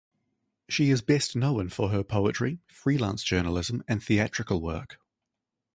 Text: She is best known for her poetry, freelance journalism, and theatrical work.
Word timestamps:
She 0.67 0.89
is 0.89 1.03
best 1.03 1.35
known 1.35 1.69
for 1.69 1.89
her 1.89 2.03
poetry, 2.03 2.57
freelance 2.65 3.21
journalism, 3.21 3.83
and 3.87 4.01
theatrical 4.03 4.59
work. 4.59 4.97